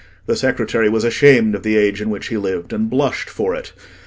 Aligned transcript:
The 0.25 0.35
secretary 0.35 0.89
was 0.89 1.03
ashamed 1.03 1.53
of 1.53 1.61
the 1.61 1.77
age 1.77 2.01
in 2.01 2.09
which 2.09 2.29
he 2.29 2.37
lived, 2.37 2.73
and 2.73 2.89
blushed 2.89 3.29
for 3.29 3.53
it. 3.53 3.71